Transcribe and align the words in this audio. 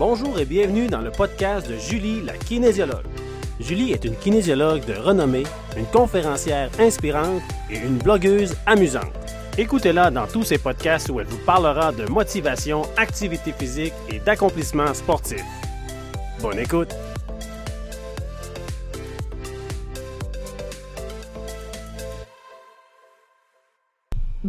Bonjour 0.00 0.38
et 0.38 0.46
bienvenue 0.46 0.86
dans 0.86 1.02
le 1.02 1.10
podcast 1.10 1.68
de 1.68 1.76
Julie, 1.76 2.22
la 2.22 2.32
kinésiologue. 2.32 3.04
Julie 3.60 3.92
est 3.92 4.06
une 4.06 4.16
kinésiologue 4.16 4.82
de 4.86 4.94
renommée, 4.94 5.42
une 5.76 5.84
conférencière 5.84 6.70
inspirante 6.78 7.42
et 7.70 7.76
une 7.76 7.98
blogueuse 7.98 8.56
amusante. 8.64 9.12
Écoutez-la 9.58 10.10
dans 10.10 10.26
tous 10.26 10.44
ses 10.44 10.56
podcasts 10.56 11.10
où 11.10 11.20
elle 11.20 11.26
vous 11.26 11.44
parlera 11.44 11.92
de 11.92 12.06
motivation, 12.06 12.80
activité 12.96 13.52
physique 13.52 13.92
et 14.08 14.20
d'accomplissement 14.20 14.94
sportif. 14.94 15.44
Bonne 16.40 16.60
écoute! 16.60 16.96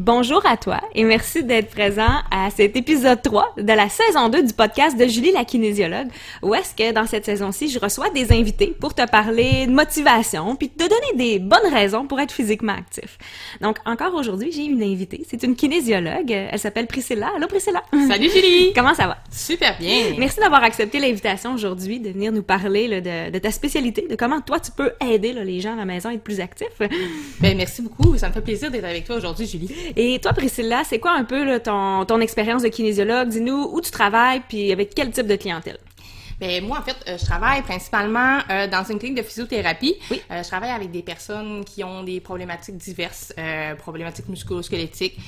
Bonjour 0.04 0.44
à 0.48 0.58
toi 0.58 0.82
et 0.96 1.04
merci 1.04 1.44
d'être 1.44 1.70
présent 1.70 2.10
à 2.32 2.50
cet 2.50 2.76
épisode 2.76 3.22
3 3.22 3.54
de 3.58 3.72
la 3.72 3.88
saison 3.88 4.30
2 4.30 4.48
du 4.48 4.54
podcast 4.56 4.98
de 4.98 5.06
Julie 5.06 5.32
la 5.32 5.46
kinésiologue 5.46 6.08
où 6.42 6.56
est-ce 6.56 6.74
que 6.74 6.92
dans 6.92 7.06
cette 7.06 7.24
saison-ci, 7.24 7.70
je 7.70 7.78
reçois 7.78 8.10
des 8.10 8.32
invités 8.32 8.76
pour 8.80 8.96
te 8.96 9.08
parler 9.08 9.68
de 9.68 9.72
motivation 9.72 10.56
puis 10.56 10.70
te 10.70 10.82
donner 10.90 11.18
des 11.18 11.38
bonnes 11.38 11.72
raisons 11.72 12.08
pour 12.08 12.20
être 12.20 12.32
physiquement 12.32 12.74
actif. 12.74 13.20
Donc 13.62 13.78
encore 13.86 14.16
aujourd'hui, 14.16 14.52
j'ai 14.52 14.64
une 14.64 14.82
invitée, 14.82 15.24
c'est 15.30 15.44
une 15.44 15.56
kinésiologue, 15.56 16.32
elle 16.32 16.58
s'appelle 16.58 16.88
Priscilla. 16.88 17.30
Allô 17.36 17.46
Priscilla? 17.46 17.84
Salut 18.08 18.32
Julie. 18.32 18.74
Comment 18.76 18.96
ça 18.96 19.06
va? 19.06 19.20
Super 19.30 19.78
bien. 19.78 20.16
Merci 20.18 20.40
d'avoir 20.40 20.64
accepté 20.64 20.98
l'invitation 20.98 21.54
aujourd'hui 21.54 22.00
de 22.00 22.10
venir 22.10 22.32
nous 22.32 22.42
parler 22.42 22.88
là, 22.88 23.02
de, 23.02 23.30
de, 23.30 23.38
ta 23.38 23.52
spécialité, 23.52 24.08
de 24.10 24.16
comment 24.16 24.42
toi 24.42 24.60
tu 24.60 24.72
peux 24.72 24.94
aider 25.00 25.32
là, 25.32 25.44
les 25.44 25.60
gens 25.60 25.74
à 25.74 25.76
la 25.76 25.86
maison 25.86 26.10
à 26.10 26.14
être 26.16 26.24
plus 26.24 26.40
actifs. 26.40 26.82
Ben 27.40 27.56
merci 27.56 27.84
beaucoup, 27.84 28.18
ça 28.18 28.30
me 28.30 28.34
fait 28.34 28.42
plaisir 28.42 28.72
d'être 28.72 28.86
avec 28.86 29.06
toi 29.06 29.18
aujourd'hui 29.18 29.46
Julie. 29.46 29.70
Et 29.96 30.20
toi, 30.20 30.34
Priscilla, 30.34 30.84
c'est 30.84 31.00
quoi 31.00 31.12
un 31.12 31.24
peu 31.24 31.60
ton, 31.60 32.06
ton 32.06 32.20
expérience 32.20 32.64
de 32.64 32.70
kinésiologue? 32.70 33.30
Dis-nous 33.30 33.70
où 33.72 33.82
tu 33.82 33.92
travailles, 33.92 34.42
puis 34.48 34.72
avec 34.72 34.94
quel 34.96 35.12
type 35.12 35.28
de 35.28 35.36
clientèle? 35.36 35.78
Ben 36.42 36.66
moi, 36.66 36.80
en 36.80 36.82
fait, 36.82 36.98
euh, 37.08 37.20
je 37.20 37.26
travaille 37.26 37.62
principalement 37.62 38.40
euh, 38.50 38.68
dans 38.68 38.84
une 38.84 38.98
clinique 38.98 39.20
de 39.20 39.24
physiothérapie. 39.24 39.96
Oui. 40.10 40.20
Euh, 40.32 40.42
je 40.42 40.48
travaille 40.48 40.72
avec 40.72 40.90
des 40.90 41.04
personnes 41.04 41.64
qui 41.64 41.84
ont 41.84 42.04
des 42.04 42.20
problématiques 42.20 42.78
diverses, 42.78 43.32
problématiques 43.78 44.28
musculo-squelettiques, 44.28 45.20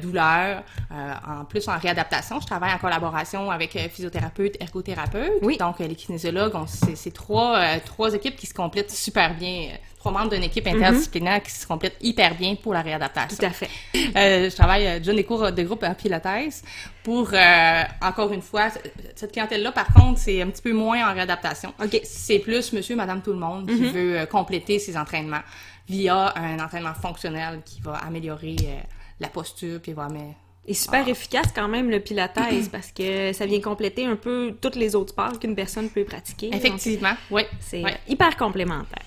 douleurs. 0.00 0.62
en 0.90 1.44
plus, 1.44 1.68
en 1.68 1.78
réadaptation, 1.78 2.40
je 2.40 2.46
travaille 2.46 2.72
en 2.72 2.78
collaboration 2.78 3.50
avec 3.50 3.76
physiothérapeutes, 3.92 4.56
ergothérapeutes. 4.60 5.32
Oui. 5.42 5.58
Donc, 5.58 5.80
les 5.80 5.94
kinésiologues, 5.94 6.54
c'est 6.66 7.12
trois, 7.12 7.78
trois 7.80 8.14
équipes 8.14 8.36
qui 8.36 8.46
se 8.46 8.54
complètent 8.54 8.90
super 8.90 9.34
bien 9.34 9.68
trois 10.06 10.20
membres 10.20 10.34
d'une 10.34 10.44
équipe 10.44 10.66
interdisciplinaire 10.68 11.42
qui 11.42 11.50
se 11.50 11.66
complètent 11.66 11.96
hyper 12.00 12.36
bien 12.36 12.54
pour 12.54 12.72
la 12.72 12.82
réadaptation. 12.82 13.36
Tout 13.38 13.44
à 13.44 13.50
fait. 13.50 13.68
Euh, 14.16 14.48
je 14.48 14.54
travaille, 14.54 14.86
euh, 14.86 15.00
donne 15.00 15.16
des 15.16 15.24
cours 15.24 15.50
de 15.50 15.62
groupe 15.62 15.82
à 15.82 15.94
Pilates 15.94 16.62
pour, 17.02 17.30
euh, 17.32 17.82
encore 18.00 18.32
une 18.32 18.42
fois, 18.42 18.68
cette 19.14 19.32
clientèle-là, 19.32 19.72
par 19.72 19.86
contre, 19.92 20.05
c'est 20.14 20.40
un 20.42 20.50
petit 20.50 20.62
peu 20.62 20.72
moins 20.72 21.10
en 21.10 21.14
réadaptation. 21.14 21.72
OK. 21.82 22.00
C'est 22.04 22.38
plus 22.38 22.72
monsieur, 22.72 22.94
madame, 22.96 23.22
tout 23.22 23.32
le 23.32 23.38
monde 23.38 23.66
qui 23.66 23.90
veut 23.90 24.20
euh, 24.20 24.26
compléter 24.26 24.78
ses 24.78 24.96
entraînements 24.96 25.42
via 25.88 26.32
un 26.36 26.58
entraînement 26.58 26.94
fonctionnel 26.94 27.62
qui 27.64 27.80
va 27.80 27.94
améliorer 27.94 28.56
euh, 28.62 28.78
la 29.20 29.28
posture 29.28 29.80
puis 29.80 29.92
va 29.92 30.08
mais 30.08 30.36
Et 30.68 30.74
super 30.74 31.06
efficace 31.08 31.46
quand 31.54 31.68
même 31.68 31.90
le 31.90 32.00
pilates 32.00 32.34
parce 32.72 32.90
que 32.90 33.32
ça 33.32 33.46
vient 33.46 33.60
compléter 33.60 34.04
un 34.04 34.16
peu 34.16 34.52
tous 34.60 34.76
les 34.76 34.96
autres 34.96 35.10
sports 35.10 35.38
qu'une 35.38 35.54
personne 35.54 35.88
peut 35.88 36.04
pratiquer. 36.04 36.50
Donc, 36.50 36.58
effectivement, 36.58 37.14
oui. 37.30 37.42
C'est 37.60 37.82
hyper 38.08 38.36
complémentaire. 38.36 39.02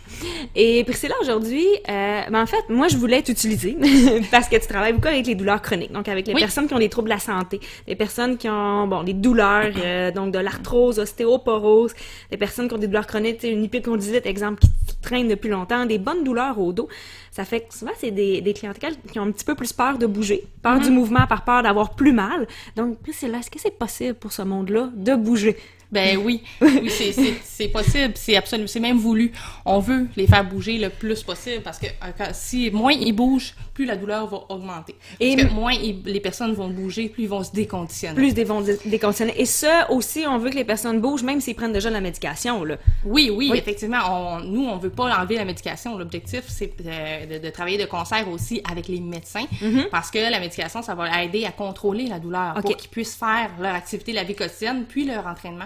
Et 0.56 0.84
Priscilla, 0.86 1.16
aujourd'hui, 1.22 1.66
euh, 1.90 2.22
ben 2.30 2.42
en 2.42 2.46
fait, 2.46 2.64
moi, 2.70 2.88
je 2.88 2.98
voulais 2.98 3.22
t'utiliser 3.22 3.78
parce 4.32 4.48
que 4.48 4.56
tu 4.56 4.68
travailles 4.68 4.94
beaucoup 4.94 5.08
avec 5.10 5.28
les 5.28 5.36
douleurs 5.36 5.62
chroniques, 5.62 5.92
donc 5.92 6.08
avec 6.08 6.28
les 6.28 6.34
Oui. 6.34 6.40
personnes 6.42 6.68
qui 6.68 6.74
ont 6.74 6.80
des 6.80 6.90
troubles 6.90 7.10
de 7.10 7.14
la 7.14 7.20
santé, 7.20 7.60
des 7.88 7.96
personnes 7.96 8.38
qui 8.38 8.50
ont, 8.50 8.88
bon, 8.88 9.04
des 9.04 9.14
douleurs, 9.14 9.72
euh, 9.78 10.12
donc 10.12 10.32
de 10.34 10.40
l'arthrose, 10.40 10.98
ostéoporose, 11.00 11.94
des 12.32 12.38
personnes 12.38 12.68
qui 12.68 12.74
ont 12.74 12.78
des 12.80 12.88
douleurs 12.88 13.08
chroniques, 13.08 13.44
une 13.44 13.64
hypocondylite, 13.64 14.26
exemple, 14.26 14.62
qui, 14.62 14.89
qui 15.00 15.08
traîne 15.08 15.28
depuis 15.28 15.50
longtemps, 15.50 15.86
des 15.86 15.98
bonnes 15.98 16.24
douleurs 16.24 16.60
au 16.60 16.74
dos. 16.74 16.90
Ça 17.32 17.46
fait 17.46 17.62
que 17.62 17.74
souvent, 17.74 17.92
c'est 17.98 18.12
des, 18.12 18.42
des 18.42 18.54
clientèles 18.54 18.96
qui 19.12 19.20
ont 19.20 19.24
un 19.24 19.32
petit 19.32 19.46
peu 19.46 19.56
plus 19.56 19.74
peur 19.74 19.98
de 19.98 20.06
bouger, 20.06 20.46
peur 20.62 20.80
du 20.80 20.90
mouvement, 20.90 21.26
par 21.28 21.44
peur 21.44 21.64
d'avoir 21.64 21.96
plus 21.96 22.14
mal. 22.14 22.48
Donc, 22.76 23.00
Priscilla, 23.00 23.40
est-ce 23.40 23.52
que 23.52 23.60
c'est 23.60 23.78
possible 23.78 24.16
pour 24.16 24.32
ce 24.32 24.42
monde-là 24.42 24.90
de 24.96 25.16
bouger? 25.16 25.58
Ben 25.92 26.18
oui, 26.24 26.44
oui, 26.62 26.90
c'est- 26.90 27.68
possible, 27.70 28.14
c'est 28.16 28.36
absolument, 28.36 28.68
c'est 28.68 28.80
même 28.80 28.98
voulu. 28.98 29.32
On 29.66 29.80
veut 29.80 30.08
les 30.16 30.28
faire 30.28 30.44
bouger 30.46 30.78
le 30.78 30.90
plus 30.90 31.24
possible 31.24 31.62
parce 31.64 31.78
que 31.80 31.88
euh, 31.88 32.26
si 32.34 32.70
moins 32.72 32.92
ils 32.94 33.12
bougent, 33.12 33.54
plus 33.74 33.86
la 33.86 33.96
douleur 33.96 34.28
va 34.28 34.40
augmenter. 34.50 34.96
Et 35.20 35.36
Parce 35.36 35.48
que 35.48 35.52
m- 35.52 35.56
moins 35.56 35.74
ils- 35.74 36.02
les 36.06 36.20
personnes 36.20 36.54
vont 36.54 36.68
bouger, 36.70 37.10
plus 37.10 37.24
ils 37.24 37.30
vont 37.30 37.44
se 37.44 37.52
déconditionner. 37.52 38.16
Plus 38.16 38.34
des 38.34 38.44
vont 38.44 38.62
dé- 38.62 38.78
déconditionner. 38.86 39.34
Et 39.38 39.46
ça 39.46 39.90
aussi, 39.92 40.26
on 40.28 40.38
veut 40.38 40.50
que 40.50 40.56
les 40.56 40.64
personnes 40.66 41.00
bougent, 41.02 41.24
même 41.24 41.42
s'ils 41.42 41.56
prennent 41.56 41.74
déjà 41.74 41.90
de 41.90 41.96
la 41.96 42.02
médication, 42.02 42.64
là. 42.64 42.78
Oui, 43.04 43.30
oui, 43.34 43.50
Oui. 43.52 43.58
effectivement. 43.58 44.00
On, 44.10 44.40
nous, 44.42 44.66
on 44.66 44.78
veut 44.78 44.90
pas 44.90 45.16
enlever 45.18 45.36
la 45.36 45.46
médication. 45.46 45.98
L'objectif, 45.98 46.44
c'est 46.48 46.74
euh, 46.86 47.26
de, 47.40 47.46
de 47.46 47.50
travailler 47.52 47.78
de 47.78 47.86
concert 47.86 48.30
aussi 48.30 48.62
avec 48.70 48.88
les 48.88 49.00
médecins 49.00 49.46
parce 49.92 50.12
que 50.12 50.20
la 50.20 50.40
médication, 50.40 50.82
ça 50.82 50.94
va 50.96 51.24
aider 51.24 51.46
à 51.46 51.52
contrôler 51.52 52.08
la 52.08 52.20
douleur 52.20 52.54
Ok. 52.58 52.62
pour 52.62 52.78
qu'ils 52.78 52.90
puissent 52.90 53.16
faire 53.16 53.50
leur 53.60 53.74
activité 53.76 54.12
la 54.14 54.24
vie 54.24 54.36
quotidienne 54.36 54.86
puis 54.88 55.06
leur 55.06 55.26
entraînement 55.28 55.66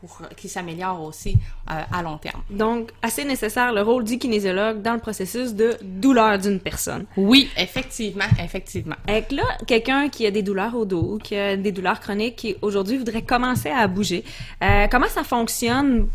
pour 0.00 0.22
qu'ils 0.36 0.50
s'améliorent 0.50 1.02
aussi 1.02 1.36
euh, 1.70 1.80
à 1.92 2.02
long 2.02 2.18
terme. 2.18 2.40
Donc, 2.50 2.90
assez 3.02 3.24
nécessaire 3.24 3.72
le 3.72 3.82
rôle 3.82 4.04
du 4.04 4.18
kinésiologue 4.18 4.80
dans 4.82 4.94
le 4.94 5.00
processus 5.00 5.54
de 5.54 5.76
douleur 5.82 6.38
d'une 6.38 6.60
personne. 6.60 7.04
Oui, 7.16 7.48
effectivement, 7.56 8.24
effectivement. 8.42 8.96
Avec 9.06 9.32
là, 9.32 9.42
quelqu'un 9.66 10.08
qui 10.08 10.26
a 10.26 10.30
des 10.30 10.42
douleurs 10.42 10.74
au 10.76 10.84
dos, 10.84 11.18
qui 11.22 11.36
a 11.36 11.56
des 11.56 11.72
douleurs 11.72 12.00
chroniques, 12.00 12.36
qui 12.36 12.56
aujourd'hui 12.62 12.96
voudrait 12.98 13.22
commencer 13.22 13.70
à 13.70 13.86
bouger, 13.88 14.24
euh, 14.62 14.86
comment 14.90 15.08
ça 15.08 15.24
fonctionne 15.24 16.06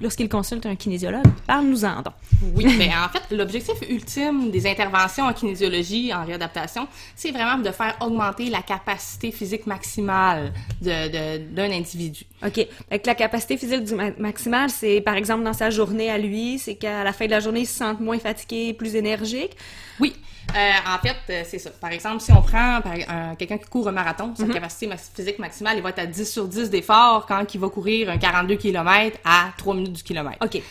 lorsqu'il 0.00 0.28
consulte 0.28 0.66
un 0.66 0.76
kinésiologue? 0.76 1.24
Parle-nous-en 1.46 2.02
donc. 2.02 2.14
Oui, 2.54 2.66
mais 2.78 2.88
en 2.88 3.08
fait, 3.08 3.34
l'objectif 3.34 3.74
ultime 3.88 4.50
des 4.50 4.66
interventions 4.66 5.24
en 5.24 5.32
kinésiologie, 5.32 6.12
en 6.14 6.24
réadaptation, 6.24 6.86
c'est 7.16 7.30
vraiment 7.30 7.58
de 7.62 7.70
faire 7.70 7.96
augmenter 8.00 8.50
la 8.50 8.62
capacité 8.62 9.32
physique 9.32 9.66
maximale 9.66 10.52
de- 10.80 11.08
de- 11.38 11.54
d'un 11.54 11.70
individu. 11.72 12.24
OK. 12.46 12.67
Avec 12.90 13.06
la 13.06 13.14
capacité 13.14 13.56
physique 13.56 13.84
du 13.84 13.94
ma- 13.94 14.10
maximale, 14.18 14.70
c'est 14.70 15.00
par 15.00 15.14
exemple 15.16 15.42
dans 15.44 15.52
sa 15.52 15.70
journée 15.70 16.10
à 16.10 16.18
lui, 16.18 16.58
c'est 16.58 16.74
qu'à 16.76 17.04
la 17.04 17.12
fin 17.12 17.26
de 17.26 17.30
la 17.30 17.40
journée, 17.40 17.60
il 17.60 17.66
se 17.66 17.76
sente 17.78 18.00
moins 18.00 18.18
fatigué, 18.18 18.72
plus 18.74 18.94
énergique. 18.96 19.56
Oui. 20.00 20.14
Euh, 20.56 20.70
en 20.94 20.98
fait, 21.06 21.16
euh, 21.30 21.42
c'est 21.46 21.58
ça. 21.58 21.68
Par 21.70 21.90
exemple, 21.92 22.20
si 22.20 22.32
on 22.32 22.40
prend 22.40 22.80
un- 23.08 23.34
quelqu'un 23.34 23.58
qui 23.58 23.66
court 23.68 23.86
un 23.88 23.92
marathon, 23.92 24.32
sa 24.34 24.46
capacité 24.46 24.86
max- 24.86 25.10
physique 25.14 25.38
maximale, 25.38 25.76
il 25.76 25.82
va 25.82 25.90
être 25.90 25.98
à 25.98 26.06
10 26.06 26.24
sur 26.32 26.48
10 26.48 26.70
d'effort 26.70 27.26
quand 27.26 27.44
il 27.54 27.60
va 27.60 27.68
courir 27.68 28.08
un 28.08 28.16
42 28.16 28.56
km 28.56 29.18
à 29.26 29.48
3 29.58 29.74
minutes 29.74 29.92
du 29.92 30.02
kilomètre. 30.02 30.38
OK. 30.42 30.62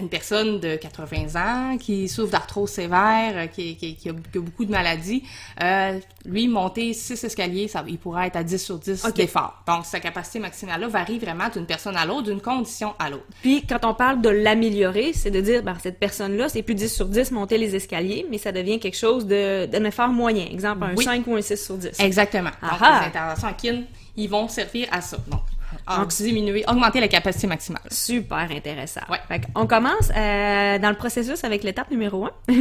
Une 0.00 0.08
personne 0.08 0.60
de 0.60 0.76
80 0.76 1.34
ans 1.40 1.78
qui 1.78 2.08
souffre 2.08 2.30
d'arthrose 2.30 2.70
sévère, 2.70 3.32
euh, 3.36 3.46
qui, 3.46 3.76
qui, 3.76 3.96
qui, 3.96 4.08
a, 4.08 4.12
qui 4.12 4.38
a 4.38 4.40
beaucoup 4.40 4.64
de 4.64 4.70
maladies, 4.70 5.22
euh, 5.62 5.98
lui, 6.24 6.48
monter 6.48 6.92
6 6.92 7.24
escaliers, 7.24 7.68
ça, 7.68 7.84
il 7.86 7.98
pourrait 7.98 8.28
être 8.28 8.36
à 8.36 8.44
10 8.44 8.58
sur 8.62 8.78
10 8.78 9.04
Ok. 9.04 9.14
d'effort. 9.14 9.62
Donc, 9.66 9.84
sa 9.86 10.00
capacité 10.00 10.38
maximale-là 10.38 10.88
varie 10.88 11.18
vraiment 11.18 11.48
d'une 11.48 11.66
personne 11.66 11.96
à 11.96 12.06
l'autre, 12.06 12.22
d'une 12.22 12.40
condition 12.40 12.94
à 12.98 13.10
l'autre. 13.10 13.24
Puis 13.42 13.64
quand 13.68 13.84
on 13.84 13.94
parle 13.94 14.20
de 14.20 14.28
l'améliorer, 14.28 15.12
c'est 15.12 15.30
de 15.30 15.40
dire, 15.40 15.62
ben, 15.62 15.76
cette 15.82 15.98
personne-là, 15.98 16.48
c'est 16.48 16.62
plus 16.62 16.74
10 16.74 16.92
sur 16.94 17.06
10 17.06 17.32
monter 17.32 17.58
les 17.58 17.74
escaliers, 17.74 18.26
mais 18.30 18.38
ça 18.38 18.52
devient 18.52 18.78
quelque 18.78 18.96
chose 18.96 19.26
d'un 19.26 19.84
effort 19.84 20.08
moyen. 20.08 20.46
Exemple, 20.50 20.84
un 20.84 20.94
Oui. 20.94 21.04
5 21.04 21.26
ou 21.26 21.34
un 21.36 21.40
6 21.42 21.56
sur 21.64 21.76
10. 21.76 21.98
Exactement. 22.00 22.50
Donc, 22.62 22.70
Aha. 22.80 23.00
les 23.00 23.06
interventions 23.08 23.48
en 23.48 23.52
kin, 23.54 23.82
ils 24.16 24.28
vont 24.30 24.46
servir 24.48 24.86
à 24.92 25.00
ça. 25.00 25.16
Donc, 25.26 25.40
en 25.86 25.98
Donc, 26.00 26.08
diminuer, 26.08 26.64
augmenter 26.66 27.00
la 27.00 27.08
capacité 27.08 27.46
maximale. 27.46 27.82
Super 27.90 28.50
intéressant. 28.50 29.02
Ouais. 29.10 29.18
Fait 29.28 29.42
on 29.54 29.66
commence 29.66 30.10
euh, 30.16 30.78
dans 30.78 30.88
le 30.90 30.96
processus 30.96 31.44
avec 31.44 31.62
l'étape 31.64 31.90
numéro 31.90 32.26
1. 32.26 32.30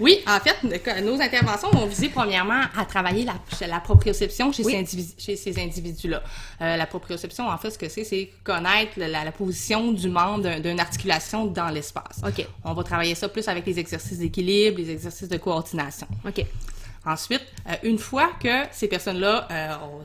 Oui, 0.00 0.20
en 0.26 0.38
fait, 0.40 1.02
nos 1.02 1.20
interventions 1.20 1.70
vont 1.70 1.86
viser 1.86 2.08
premièrement 2.08 2.62
à 2.76 2.84
travailler 2.84 3.24
la, 3.24 3.34
la 3.66 3.80
proprioception 3.80 4.50
chez 4.52 4.64
Oui. 4.64 4.72
ces, 4.72 4.78
individu- 4.78 5.14
chez 5.18 5.36
ces 5.36 5.58
individus-là. 5.62 6.22
Euh, 6.62 6.76
la 6.76 6.86
proprioception, 6.86 7.46
en 7.48 7.58
fait, 7.58 7.70
ce 7.70 7.78
que 7.78 7.88
c'est, 7.88 8.04
c'est 8.04 8.30
connaître 8.42 8.92
la, 8.96 9.08
la 9.08 9.32
position 9.32 9.92
du 9.92 10.08
membre 10.08 10.42
d'un- 10.44 10.60
d'une 10.60 10.80
articulation 10.80 11.44
dans 11.46 11.68
l'espace. 11.68 12.20
OK. 12.26 12.46
On 12.64 12.72
va 12.72 12.82
travailler 12.82 13.14
ça 13.14 13.28
plus 13.28 13.46
avec 13.48 13.66
les 13.66 13.78
exercices 13.78 14.18
d'équilibre, 14.18 14.78
les 14.78 14.90
exercices 14.90 15.28
de 15.28 15.36
coordination. 15.36 16.06
OK. 16.26 16.44
Ensuite, 17.06 17.42
euh, 17.68 17.74
une 17.82 17.98
fois 17.98 18.30
que 18.42 18.64
ces 18.72 18.88
personnes-là, 18.88 19.46
on- 19.50 19.52
euh, 19.54 20.04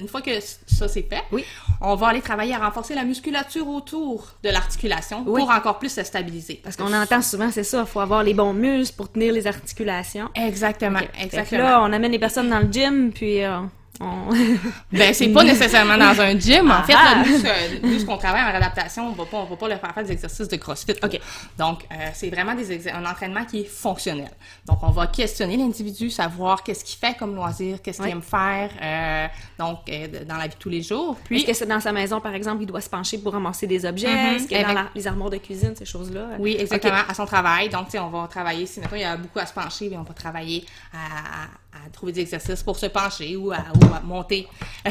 une 0.00 0.08
fois 0.08 0.22
que 0.22 0.30
ça 0.40 0.88
c'est 0.88 1.02
fait, 1.02 1.22
Oui. 1.32 1.44
on 1.80 1.94
va 1.96 2.08
aller 2.08 2.20
travailler 2.22 2.54
à 2.54 2.58
renforcer 2.58 2.94
la 2.94 3.04
musculature 3.04 3.66
autour 3.68 4.28
de 4.42 4.48
l'articulation 4.50 5.24
Oui. 5.26 5.40
pour 5.40 5.50
encore 5.50 5.78
plus 5.78 5.88
se 5.92 6.02
stabiliser. 6.04 6.60
Parce 6.62 6.76
qu'on 6.76 6.92
entend 6.92 7.22
souvent, 7.22 7.50
c'est 7.50 7.64
ça, 7.64 7.80
il 7.80 7.86
faut 7.86 8.00
avoir 8.00 8.22
les 8.22 8.34
bons 8.34 8.52
muscles 8.54 8.96
pour 8.96 9.10
tenir 9.10 9.32
les 9.32 9.46
articulations. 9.46 10.30
Exactement, 10.34 11.00
exactement. 11.20 11.62
là, 11.62 11.82
on 11.82 11.92
amène 11.92 12.12
les 12.12 12.18
personnes 12.18 12.48
dans 12.50 12.60
le 12.60 12.70
gym, 12.70 13.12
puis 13.12 13.42
euh, 13.42 13.58
ben, 14.92 15.14
c'est 15.14 15.28
pas 15.28 15.44
nécessairement 15.44 15.96
dans 15.96 16.20
un 16.20 16.38
gym. 16.38 16.70
En 16.70 16.82
fait, 16.82 16.92
là, 16.92 16.98
Ah. 17.16 17.22
nous, 17.26 17.38
ce- 17.38 17.86
nous, 17.86 17.98
ce 17.98 18.04
qu'on 18.04 18.16
travaille 18.16 18.42
en 18.42 18.46
réadaptation, 18.50 19.08
on 19.08 19.12
va 19.12 19.24
pas, 19.24 19.36
on 19.38 19.44
va 19.44 19.56
pas 19.56 19.68
leur 19.68 19.80
faire 19.80 19.94
faire 19.94 20.04
des 20.04 20.12
exercices 20.12 20.48
de 20.48 20.56
CrossFit. 20.56 20.94
OK. 21.02 21.20
Donc, 21.58 21.84
euh, 21.92 21.94
c'est 22.12 22.28
vraiment 22.30 22.54
des 22.54 22.88
un 22.90 23.04
entraînement 23.06 23.44
qui 23.44 23.60
est 23.60 23.64
fonctionnel. 23.64 24.30
Donc, 24.66 24.78
on 24.82 24.90
va 24.90 25.06
questionner 25.06 25.56
l'individu, 25.56 26.10
savoir 26.10 26.62
qu'est-ce 26.62 26.84
qu'il 26.84 26.98
fait 26.98 27.16
comme 27.16 27.34
loisir, 27.34 27.80
qu'est-ce 27.82 28.00
qu'il 28.02 28.10
aime 28.10 28.22
faire, 28.22 28.70
euh, 28.82 29.26
donc, 29.58 29.78
euh, 29.88 30.24
dans 30.24 30.36
la 30.36 30.44
vie 30.44 30.54
de 30.54 30.58
tous 30.58 30.68
les 30.70 30.82
jours. 30.82 31.16
Puis, 31.24 31.38
Est-ce 31.38 31.46
que 31.46 31.52
c'est 31.54 31.66
dans 31.66 31.80
sa 31.80 31.92
maison, 31.92 32.20
par 32.20 32.34
exemple, 32.34 32.62
il 32.62 32.66
doit 32.66 32.80
se 32.80 32.90
pencher 32.90 33.18
pour 33.18 33.32
ramasser 33.32 33.66
des 33.66 33.84
objets? 33.86 34.08
Mhm. 34.12 34.34
Est-ce 34.36 34.48
que 34.48 34.60
dans 34.62 34.72
la- 34.72 34.88
les 34.94 35.06
armoires 35.06 35.30
de 35.30 35.36
cuisine, 35.38 35.74
ces 35.76 35.84
choses-là? 35.84 36.30
Oui, 36.38 36.56
exactement, 36.58 36.98
à 37.08 37.14
son 37.14 37.26
travail. 37.26 37.68
Donc, 37.68 37.86
tu 37.86 37.92
sais, 37.92 37.98
on 38.00 38.10
va 38.10 38.26
travailler, 38.28 38.66
si 38.66 38.80
maintenant 38.80 38.96
il 38.96 39.02
y 39.02 39.04
a 39.04 39.16
beaucoup 39.16 39.38
à 39.38 39.46
se 39.46 39.52
pencher, 39.52 39.88
bien, 39.88 40.00
on 40.00 40.04
va 40.04 40.14
travailler 40.14 40.64
à, 40.92 40.96
à- 41.44 41.48
à 41.84 41.90
trouver 41.90 42.12
des 42.12 42.20
exercices 42.20 42.62
pour 42.62 42.78
se 42.78 42.86
pencher 42.86 43.36
ou 43.36 43.52
à, 43.52 43.58
ou 43.74 43.94
à 43.94 44.00
monter, 44.00 44.46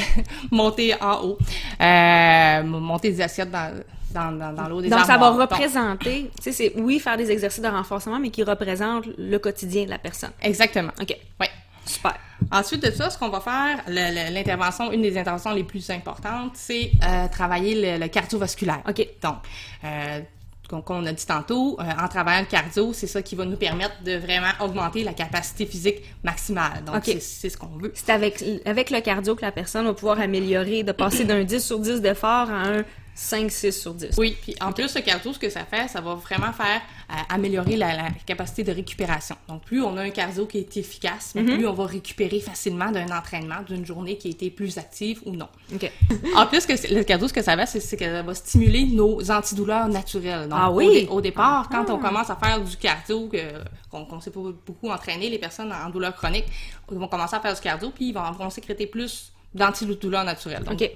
monter 0.51 0.93
en 1.01 1.23
haut, 1.23 1.37
euh, 1.81 2.63
monter 2.63 3.11
des 3.11 3.21
assiettes 3.21 3.51
dans, 3.51 3.73
dans, 4.11 4.31
dans, 4.31 4.53
dans 4.53 4.67
l'eau 4.67 4.81
des 4.81 4.89
Donc, 4.89 5.05
ça 5.05 5.17
va 5.17 5.31
représenter, 5.31 6.31
tu 6.37 6.43
sais, 6.43 6.51
c'est, 6.51 6.73
oui, 6.77 6.99
faire 6.99 7.17
des 7.17 7.31
exercices 7.31 7.63
de 7.63 7.67
renforcement, 7.67 8.19
mais 8.19 8.29
qui 8.29 8.43
représentent 8.43 9.07
le 9.17 9.37
quotidien 9.39 9.85
de 9.85 9.89
la 9.89 9.97
personne. 9.97 10.31
exactement. 10.41 10.91
OK. 11.01 11.15
Oui. 11.39 11.47
Super. 11.85 12.15
Ensuite 12.51 12.83
de 12.83 12.91
ça, 12.91 13.09
ce 13.09 13.17
qu'on 13.17 13.29
va 13.29 13.41
faire, 13.41 13.83
l'intervention, 13.87 14.91
une 14.91 15.01
des 15.01 15.17
interventions 15.17 15.51
les 15.51 15.63
plus 15.65 15.89
importantes, 15.89 16.51
c'est 16.55 16.91
euh, 17.03 17.27
travailler 17.27 17.97
le, 17.97 18.01
le 18.01 18.07
cardiovasculaire. 18.07 18.81
OK. 18.87 19.05
Donc, 19.21 19.35
euh, 19.83 20.21
comme 20.69 20.83
comme 20.83 20.97
on 20.97 21.05
a 21.05 21.13
dit 21.13 21.25
tantôt, 21.25 21.77
euh, 21.79 21.83
en 22.01 22.07
travaillant 22.07 22.41
le 22.41 22.47
cardio, 22.47 22.93
c'est 22.93 23.07
ça 23.07 23.21
qui 23.21 23.35
va 23.35 23.45
nous 23.45 23.57
permettre 23.57 24.01
de 24.03 24.13
vraiment 24.13 24.51
augmenter 24.61 25.03
la 25.03 25.13
capacité 25.13 25.65
physique 25.65 26.03
maximale. 26.23 26.83
Donc, 26.85 27.03
c'est 27.05 27.49
ce 27.49 27.57
qu'on 27.57 27.77
veut. 27.77 27.91
C'est 27.95 28.11
avec, 28.11 28.43
avec 28.65 28.89
le 28.89 29.01
cardio 29.01 29.35
que 29.35 29.41
la 29.41 29.51
personne 29.51 29.85
va 29.85 29.93
pouvoir 29.93 30.19
améliorer, 30.19 30.83
de 30.83 30.91
passer 30.91 31.25
d'un 31.25 31.43
10 31.43 31.65
sur 31.65 31.79
10 31.79 32.01
d'effort 32.01 32.49
à 32.49 32.67
un 32.67 32.85
5-6 33.15 33.71
sur 33.71 33.93
10. 33.93 34.15
Oui, 34.17 34.35
puis 34.41 34.55
en 34.59 34.71
plus, 34.71 34.95
le 34.95 35.01
cardio, 35.01 35.33
ce 35.33 35.39
que 35.39 35.49
ça 35.49 35.65
fait, 35.65 35.87
ça 35.87 36.01
va 36.01 36.15
vraiment 36.15 36.51
faire 36.51 36.81
euh, 37.11 37.13
améliorer 37.29 37.75
la, 37.77 37.95
la 37.95 38.09
capacité 38.25 38.63
de 38.63 38.71
récupération. 38.71 39.35
Donc, 39.47 39.63
plus 39.63 39.81
on 39.83 39.95
a 39.97 40.01
un 40.01 40.09
cardio 40.09 40.45
qui 40.47 40.57
est 40.57 40.77
efficace, 40.77 41.33
mais 41.35 41.43
plus 41.43 41.67
on 41.67 41.73
va 41.73 41.85
récupérer 41.85 42.39
facilement 42.39 42.91
d'un 42.91 43.07
entraînement, 43.15 43.61
d'une 43.67 43.85
journée 43.85 44.17
qui 44.17 44.29
a 44.29 44.31
été 44.31 44.49
plus 44.49 44.77
active 44.77 45.21
ou 45.25 45.35
non. 45.35 45.47
OK. 45.73 45.91
En 46.35 46.47
plus, 46.47 46.65
que 46.65 46.73
le 46.93 47.03
cardio, 47.03 47.27
ce 47.27 47.33
que 47.33 47.43
ça 47.43 47.55
va, 47.55 47.65
c'est 47.67 47.79
c'est 47.79 47.97
que 47.97 48.05
ça 48.05 48.21
va 48.23 48.33
stimuler 48.33 48.85
nos 48.85 49.29
antidouleurs 49.29 49.87
naturelles. 49.87 50.49
Donc, 50.49 50.59
Ah 50.61 50.71
au 50.71 50.75
oui? 50.77 50.87
dé- 51.03 51.07
Au, 51.11 51.21
départ, 51.21 51.69
quand 51.69 51.89
on 51.91 51.99
commence 51.99 52.29
à 52.31 52.35
faire 52.35 52.59
du 52.61 52.75
cardio, 52.77 53.29
qu'on 53.91 54.05
qu'on 54.05 54.19
sait 54.21 54.31
pas 54.31 54.39
beaucoup 54.65 54.89
entraîner, 54.89 55.29
les 55.29 55.37
personnes 55.37 55.71
en 55.71 55.89
douleur 55.89 56.15
chronique, 56.15 56.45
ils 56.91 56.97
vont 56.97 57.07
commencer 57.07 57.35
à 57.35 57.39
faire 57.39 57.53
du 57.53 57.61
cardio, 57.61 57.91
puis 57.91 58.07
ils 58.09 58.13
vont, 58.13 58.31
vont 58.31 58.49
sécréter 58.49 58.87
plus 58.87 59.31
d'antidouleurs 59.53 60.23
naturelles. 60.25 60.63
Donc, 60.63 60.81
OK. 60.81 60.89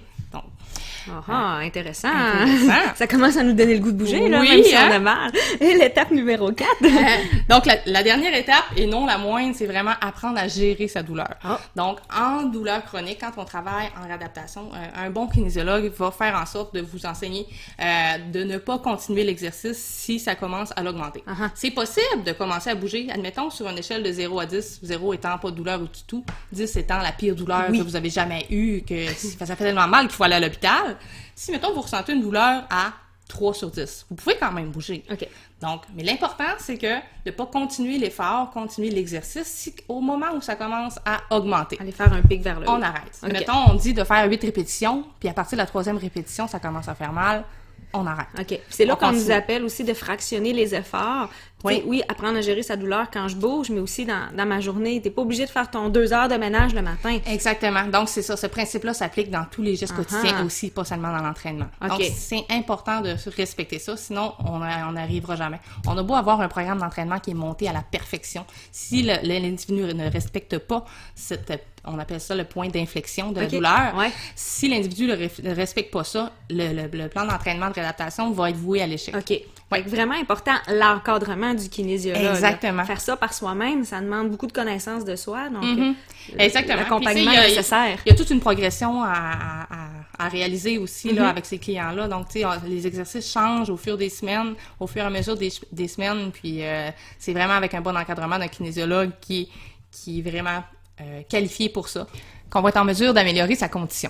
Ah, 1.09 1.23
ah, 1.27 1.57
intéressant. 1.63 2.09
Intéressant. 2.09 2.95
Ça 2.95 3.07
commence 3.07 3.37
à 3.37 3.43
nous 3.43 3.53
donner 3.53 3.73
le 3.75 3.79
goût 3.79 3.91
de 3.91 3.97
bouger, 3.97 4.27
là, 4.29 4.39
Oui, 4.41 4.49
même 4.49 4.63
si 4.63 4.75
on 4.75 4.77
hein? 4.79 4.91
a 4.91 4.99
mal. 4.99 5.31
Et 5.59 5.73
l'étape 5.75 6.11
numéro 6.11 6.51
4. 6.51 6.69
Donc, 7.49 7.65
la, 7.65 7.77
la 7.85 8.03
dernière 8.03 8.33
étape, 8.35 8.65
et 8.75 8.85
non 8.87 9.05
la 9.05 9.17
moindre, 9.17 9.55
c'est 9.57 9.65
vraiment 9.65 9.93
apprendre 10.01 10.37
à 10.39 10.47
gérer 10.47 10.87
sa 10.87 11.03
douleur. 11.03 11.29
Ah. 11.43 11.59
Donc, 11.75 11.99
en 12.15 12.43
douleur 12.43 12.83
chronique, 12.83 13.19
quand 13.21 13.31
on 13.37 13.45
travaille 13.45 13.89
en 14.01 14.05
réadaptation, 14.07 14.69
euh, 14.73 15.05
un 15.05 15.09
bon 15.09 15.27
kinésiologue 15.27 15.91
va 15.97 16.11
faire 16.11 16.35
en 16.41 16.45
sorte 16.45 16.73
de 16.73 16.81
vous 16.81 17.05
enseigner 17.05 17.45
euh, 17.81 17.85
de 18.31 18.43
ne 18.43 18.57
pas 18.57 18.77
continuer 18.79 19.23
l'exercice 19.23 19.77
si 19.77 20.19
ça 20.19 20.35
commence 20.35 20.71
à 20.75 20.83
l'augmenter. 20.83 21.23
Ah-ha. 21.27 21.49
C'est 21.55 21.71
possible 21.71 22.23
de 22.25 22.31
commencer 22.33 22.69
à 22.69 22.75
bouger, 22.75 23.07
admettons, 23.13 23.49
sur 23.49 23.67
une 23.69 23.77
échelle 23.77 24.03
de 24.03 24.11
0 24.11 24.39
à 24.39 24.45
10, 24.45 24.79
0 24.83 25.13
étant 25.13 25.37
pas 25.37 25.51
de 25.51 25.55
douleur 25.55 25.79
du 25.79 25.87
tout, 26.05 26.25
10 26.51 26.77
étant 26.77 26.97
la 26.99 27.11
pire 27.11 27.35
douleur 27.35 27.65
Oui. 27.69 27.79
que 27.79 27.83
vous 27.83 27.95
avez 27.95 28.09
jamais 28.09 28.45
eue, 28.49 28.81
que 28.81 29.05
ça 29.13 29.45
fait 29.45 29.55
tellement 29.55 29.87
mal 29.87 30.07
qu'il 30.07 30.15
faut 30.15 30.23
aller 30.23 30.35
à 30.35 30.39
l'hôpital. 30.39 30.96
Si, 31.35 31.51
mettons, 31.51 31.73
vous 31.73 31.81
ressentez 31.81 32.13
une 32.13 32.21
douleur 32.21 32.63
à 32.69 32.93
3 33.29 33.53
sur 33.53 33.69
10, 33.69 34.05
vous 34.09 34.15
pouvez 34.15 34.37
quand 34.37 34.51
même 34.51 34.69
bouger. 34.69 35.03
OK. 35.11 35.27
Donc, 35.61 35.81
mais 35.95 36.03
l'important, 36.03 36.45
c'est 36.59 36.77
que 36.77 36.95
de 37.25 37.31
pas 37.31 37.45
continuer 37.47 37.97
l'effort, 37.97 38.51
continuer 38.51 38.89
l'exercice, 38.89 39.47
si 39.47 39.75
au 39.87 39.99
moment 40.01 40.27
où 40.35 40.41
ça 40.41 40.55
commence 40.55 40.99
à 41.05 41.19
augmenter, 41.35 41.77
Allez 41.79 41.91
faire 41.91 42.13
un 42.13 42.21
pic 42.21 42.41
vers 42.41 42.59
le 42.59 42.67
haut. 42.67 42.73
on 42.73 42.81
arrête. 42.81 43.19
Mettons, 43.23 43.71
on 43.71 43.73
dit 43.73 43.93
de 43.93 44.03
faire 44.03 44.29
8 44.29 44.41
répétitions, 44.43 45.03
puis 45.19 45.27
à 45.27 45.33
partir 45.33 45.57
de 45.57 45.61
la 45.61 45.65
troisième 45.67 45.97
répétition, 45.97 46.47
ça 46.47 46.59
commence 46.59 46.87
à 46.87 46.95
faire 46.95 47.11
mal, 47.11 47.43
on 47.93 48.05
arrête. 48.05 48.27
OK. 48.39 48.59
C'est 48.69 48.85
là 48.85 48.93
On 48.93 48.97
qu'on 48.97 49.11
nous 49.11 49.31
appelle 49.31 49.63
aussi 49.63 49.83
de 49.83 49.93
fractionner 49.93 50.53
les 50.53 50.75
efforts. 50.75 51.29
Oui. 51.63 51.81
oui, 51.87 52.03
apprendre 52.07 52.37
à 52.37 52.41
gérer 52.41 52.61
sa 52.61 52.75
douleur 52.75 53.07
quand 53.11 53.27
je 53.27 53.35
bouge, 53.35 53.69
mais 53.71 53.79
aussi 53.79 54.05
dans, 54.05 54.27
dans 54.35 54.45
ma 54.45 54.59
journée. 54.59 55.01
T'es 55.01 55.09
pas 55.09 55.23
obligé 55.23 55.43
de 55.45 55.49
faire 55.49 55.69
ton 55.71 55.89
deux 55.89 56.13
heures 56.13 56.27
de 56.27 56.35
ménage 56.35 56.73
le 56.75 56.83
matin. 56.83 57.17
Exactement. 57.25 57.83
Donc, 57.85 58.09
c'est 58.09 58.21
ça. 58.21 58.37
Ce 58.37 58.45
principe-là 58.47 58.93
s'applique 58.93 59.31
dans 59.31 59.43
tous 59.49 59.63
les 59.63 59.75
gestes 59.75 59.93
Ah 59.97 60.03
quotidiens 60.03 60.45
aussi, 60.45 60.69
pas 60.69 60.85
seulement 60.85 61.11
dans 61.11 61.23
l'entraînement. 61.23 61.65
OK. 61.81 61.89
Donc, 61.89 62.01
c'est 62.15 62.45
important 62.51 63.01
de 63.01 63.15
respecter 63.35 63.79
ça, 63.79 63.97
sinon 63.97 64.33
on 64.45 64.59
n'arrivera 64.91 65.35
jamais. 65.35 65.59
On 65.87 65.97
a 65.97 66.03
beau 66.03 66.13
avoir 66.13 66.41
un 66.41 66.47
programme 66.47 66.77
d'entraînement 66.79 67.19
qui 67.19 67.31
est 67.31 67.35
monté 67.35 67.67
à 67.67 67.73
la 67.73 67.81
perfection. 67.81 68.45
Si 68.71 69.01
l'individu 69.01 69.93
ne 69.95 70.09
respecte 70.11 70.59
pas 70.59 70.85
cette, 71.15 71.63
on 71.85 71.97
appelle 71.99 72.21
ça 72.21 72.35
le 72.35 72.43
point 72.43 72.67
d'inflexion 72.69 73.31
de 73.31 73.39
la 73.41 73.47
douleur, 73.47 73.95
Ouais. 73.97 74.11
si 74.35 74.69
l'individu 74.69 75.07
ne 75.07 75.53
respecte 75.55 75.91
pas 75.91 76.03
ça, 76.03 76.31
le, 76.49 76.73
le- 76.73 76.97
le 76.97 77.09
plan 77.09 77.25
d'entraînement 77.25 77.69
de 77.69 77.73
réadaptation 77.73 78.29
va 78.31 78.49
être 78.51 78.57
voué 78.57 78.81
à 78.81 78.87
l'échec. 78.87 79.15
OK. 79.15 79.41
Que 79.69 79.89
vraiment 79.89 80.15
important, 80.15 80.53
l'encadrement 80.73 81.46
du 81.53 81.69
kinésiologue. 81.69 82.21
Exactement. 82.23 82.83
Faire 82.85 82.99
ça 83.01 83.15
par 83.17 83.33
soi-même, 83.33 83.83
ça 83.85 83.99
demande 84.01 84.29
beaucoup 84.29 84.47
de 84.47 84.51
connaissances 84.51 85.05
de 85.05 85.15
soi. 85.15 85.49
Donc, 85.49 85.63
Mhm. 85.63 85.95
euh, 86.33 86.35
Exactement. 86.39 86.77
l'accompagnement 86.77 87.31
a- 87.31 87.47
nécessaire. 87.47 87.99
Il 88.05 88.09
y 88.09 88.11
a 88.11 88.15
toute 88.15 88.29
une 88.29 88.39
progression 88.39 89.03
à, 89.03 89.09
à- 89.11 89.63
à- 89.73 90.25
à 90.25 90.29
réaliser 90.29 90.77
aussi 90.77 91.13
là, 91.13 91.23
Mhm. 91.23 91.29
avec 91.29 91.45
ces 91.45 91.59
clients-là. 91.59 92.07
Donc, 92.07 92.29
tu 92.29 92.39
sais, 92.41 92.45
les 92.67 92.87
exercices 92.87 93.31
changent 93.31 93.69
au 93.69 93.77
fur 93.77 93.97
des 93.97 94.09
semaines, 94.09 94.55
au 94.79 94.87
fur 94.87 95.03
et 95.03 95.05
à 95.05 95.09
mesure 95.09 95.35
des, 95.37 95.51
des 95.71 95.87
semaines. 95.87 96.31
Puis, 96.31 96.63
euh, 96.63 96.89
c'est 97.19 97.33
vraiment 97.33 97.53
avec 97.53 97.73
un 97.73 97.81
bon 97.81 97.95
encadrement 97.95 98.39
d'un 98.39 98.47
kinésiologue 98.47 99.11
qui, 99.21 99.49
qui 99.91 100.19
est 100.19 100.29
vraiment 100.29 100.63
euh, 100.99 101.21
qualifié 101.29 101.69
pour 101.69 101.89
ça, 101.89 102.07
qu'on 102.49 102.61
va 102.61 102.69
être 102.69 102.77
en 102.77 102.83
mesure 102.85 103.13
d'améliorer 103.13 103.53
sa 103.53 103.69
condition. 103.69 104.09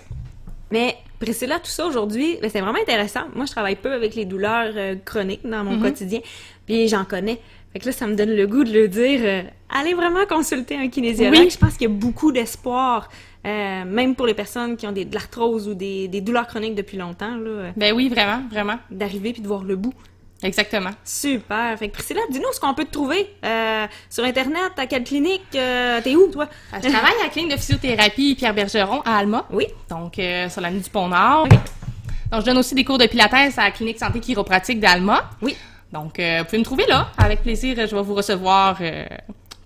Mais 0.71 0.95
Priscilla, 1.19 1.59
tout 1.59 1.69
ça 1.69 1.85
aujourd'hui, 1.85 2.37
ben, 2.41 2.49
c'est 2.51 2.61
vraiment 2.61 2.79
intéressant. 2.79 3.21
Moi, 3.35 3.45
je 3.45 3.51
travaille 3.51 3.75
peu 3.75 3.91
avec 3.91 4.15
les 4.15 4.25
douleurs 4.25 4.73
euh, 4.75 4.95
chroniques 5.03 5.47
dans 5.47 5.63
mon 5.63 5.79
quotidien, 5.79 6.19
puis 6.65 6.87
j'en 6.87 7.05
connais. 7.05 7.39
Fait 7.73 7.79
que 7.79 7.85
là, 7.87 7.91
ça 7.91 8.07
me 8.07 8.15
donne 8.15 8.31
le 8.35 8.47
goût 8.47 8.63
de 8.63 8.71
le 8.71 8.87
dire. 8.87 9.19
euh, 9.23 9.41
allez 9.69 9.93
vraiment 9.93 10.25
consulter 10.27 10.75
un 10.77 10.87
kinésiologue. 10.89 11.39
Oui. 11.39 11.49
Je 11.49 11.57
pense 11.57 11.73
qu'il 11.77 11.89
y 11.89 11.91
a 11.91 11.93
beaucoup 11.93 12.31
d'espoir, 12.31 13.09
euh, 13.45 13.83
même 13.85 14.15
pour 14.15 14.25
les 14.27 14.33
personnes 14.33 14.77
qui 14.77 14.85
ont 14.87 14.91
des, 14.91 15.05
de 15.05 15.13
l'arthrose 15.13 15.67
ou 15.67 15.73
des, 15.73 16.07
des 16.07 16.21
douleurs 16.21 16.47
chroniques 16.47 16.75
depuis 16.75 16.97
longtemps, 16.97 17.35
là, 17.37 17.71
Ben 17.75 17.93
oui, 17.93 18.09
vraiment, 18.09 18.41
vraiment. 18.51 18.77
d'arriver 18.91 19.33
puis 19.33 19.41
de 19.41 19.47
voir 19.47 19.63
le 19.63 19.75
bout. 19.75 19.93
Exactement. 20.43 20.91
Super. 21.03 21.77
Fait 21.77 21.87
que 21.89 21.93
Priscilla, 21.93 22.21
dis-nous 22.29 22.51
ce 22.53 22.59
qu'on 22.59 22.73
peut 22.73 22.85
te 22.85 22.91
trouver 22.91 23.27
euh, 23.43 23.87
sur 24.09 24.23
Internet, 24.23 24.71
à 24.77 24.85
quelle 24.85 25.03
clinique, 25.03 25.41
euh, 25.55 25.99
t'es 26.01 26.15
où, 26.15 26.27
toi? 26.31 26.47
Je 26.73 26.89
travaille 26.89 27.15
à 27.21 27.23
la 27.23 27.29
clinique 27.29 27.51
de 27.51 27.57
physiothérapie 27.57 28.35
Pierre 28.35 28.53
Bergeron 28.53 29.01
à 29.01 29.17
Alma. 29.17 29.45
Oui. 29.51 29.65
Donc, 29.89 30.19
euh, 30.19 30.47
sur 30.49 30.61
l'avenue 30.61 30.81
du 30.81 30.89
Pont-Nord. 30.89 31.47
Donc, 32.31 32.41
je 32.41 32.45
donne 32.45 32.57
aussi 32.57 32.75
des 32.75 32.83
cours 32.83 32.97
de 32.97 33.07
pilates 33.07 33.33
à 33.33 33.63
la 33.63 33.71
clinique 33.71 33.97
santé 33.97 34.19
chiropratique 34.19 34.79
d'Alma. 34.79 35.29
Oui. 35.41 35.55
Donc, 35.91 36.19
euh, 36.19 36.39
vous 36.39 36.45
pouvez 36.45 36.57
me 36.59 36.63
trouver 36.65 36.85
là. 36.87 37.09
Avec 37.17 37.41
plaisir, 37.41 37.75
je 37.75 37.95
vais 37.95 38.01
vous 38.01 38.13
recevoir 38.13 38.77
euh, 38.81 39.05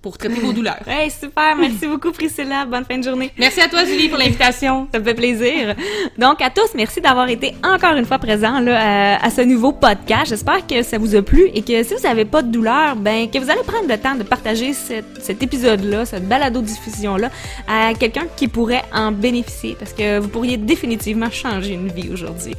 pour 0.01 0.17
traiter 0.17 0.39
vos 0.39 0.53
douleurs. 0.53 0.79
Hey, 0.87 1.09
super. 1.09 1.55
Merci 1.57 1.87
beaucoup, 1.87 2.11
Priscilla. 2.11 2.65
Bonne 2.65 2.83
fin 2.85 2.97
de 2.97 3.03
journée. 3.03 3.31
Merci 3.37 3.61
à 3.61 3.69
toi, 3.69 3.85
Julie, 3.85 4.09
pour 4.09 4.17
l'invitation. 4.17 4.87
Ça 4.93 4.99
me 4.99 5.05
fait 5.05 5.13
plaisir. 5.13 5.75
Donc, 6.17 6.41
à 6.41 6.49
tous, 6.49 6.73
merci 6.75 6.99
d'avoir 6.99 7.29
été 7.29 7.55
encore 7.63 7.95
une 7.95 8.05
fois 8.05 8.19
présents 8.19 8.59
là, 8.59 9.15
à, 9.15 9.25
à 9.25 9.29
ce 9.29 9.41
nouveau 9.41 9.71
podcast. 9.71 10.27
J'espère 10.27 10.67
que 10.67 10.83
ça 10.83 10.97
vous 10.97 11.15
a 11.15 11.21
plu 11.21 11.49
et 11.53 11.61
que 11.61 11.83
si 11.83 11.93
vous 11.93 12.01
n'avez 12.01 12.25
pas 12.25 12.41
de 12.41 12.51
douleur, 12.51 12.95
ben 12.95 13.29
que 13.29 13.37
vous 13.37 13.49
allez 13.49 13.63
prendre 13.63 13.87
le 13.87 13.97
temps 13.97 14.15
de 14.15 14.23
partager 14.23 14.73
cet, 14.73 15.05
cet 15.21 15.41
épisode-là, 15.43 16.05
cette 16.05 16.27
balado-diffusion-là, 16.27 17.29
à 17.67 17.93
quelqu'un 17.93 18.25
qui 18.35 18.47
pourrait 18.47 18.83
en 18.93 19.11
bénéficier 19.11 19.75
parce 19.79 19.93
que 19.93 20.19
vous 20.19 20.27
pourriez 20.27 20.57
définitivement 20.57 21.29
changer 21.29 21.73
une 21.73 21.89
vie 21.89 22.09
aujourd'hui. 22.11 22.55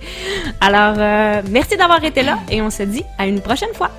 Alors, 0.61 0.95
euh, 0.99 1.43
merci 1.51 1.77
d'avoir 1.77 2.03
été 2.03 2.23
là 2.23 2.39
et 2.51 2.63
on 2.63 2.71
se 2.71 2.83
dit 2.85 3.05
à 3.19 3.27
une 3.27 3.41
prochaine 3.41 3.75
fois. 3.75 3.91